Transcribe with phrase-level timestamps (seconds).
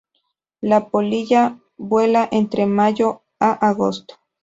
[0.61, 4.15] La polilla vuela entre mayo a agosto.